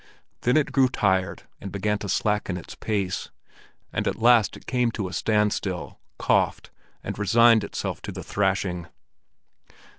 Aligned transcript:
Then 0.41 0.57
it 0.57 0.71
grew 0.71 0.89
tired 0.89 1.43
and 1.59 1.71
began 1.71 1.99
to 1.99 2.09
slacken 2.09 2.57
its 2.57 2.73
pace; 2.73 3.29
and 3.93 4.07
at 4.07 4.17
last 4.19 4.57
it 4.57 4.65
came 4.65 4.89
to 4.93 5.07
a 5.07 5.13
standstill, 5.13 5.99
coughed, 6.17 6.71
and 7.03 7.19
resigned 7.19 7.63
itself 7.63 8.01
to 8.01 8.11
the 8.11 8.23
thrashing. 8.23 8.87